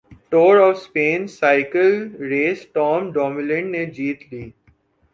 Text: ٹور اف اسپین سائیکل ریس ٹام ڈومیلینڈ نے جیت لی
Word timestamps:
ٹور 0.29 0.57
اف 0.59 0.75
اسپین 0.77 1.27
سائیکل 1.29 1.91
ریس 2.29 2.65
ٹام 2.73 3.11
ڈومیلینڈ 3.13 3.71
نے 3.71 3.85
جیت 3.95 4.21
لی 4.31 4.43